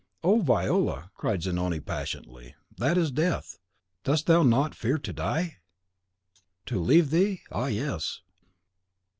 "Oh, 0.23 0.41
Viola!" 0.41 1.11
cried 1.13 1.43
Zanoni, 1.43 1.79
passionately, 1.79 2.55
"that 2.75 2.97
is 2.97 3.11
death. 3.11 3.59
Dost 4.03 4.25
thou 4.25 4.41
not 4.41 4.73
fear 4.73 4.97
to 4.97 5.13
die?" 5.13 5.57
"To 6.65 6.79
leave 6.79 7.11
thee? 7.11 7.43
Ah, 7.51 7.67
yes!" 7.67 8.21